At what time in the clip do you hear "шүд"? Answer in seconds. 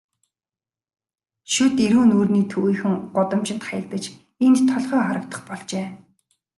1.51-1.75